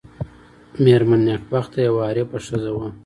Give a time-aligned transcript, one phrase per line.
[0.83, 2.87] مېرمن نېکبخته یوه عارفه ښځه وه.